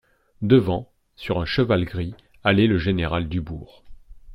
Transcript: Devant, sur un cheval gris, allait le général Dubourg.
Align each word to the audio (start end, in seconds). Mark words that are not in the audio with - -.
Devant, 0.41 0.91
sur 1.15 1.39
un 1.39 1.45
cheval 1.45 1.85
gris, 1.85 2.15
allait 2.43 2.65
le 2.65 2.79
général 2.79 3.29
Dubourg. 3.29 3.83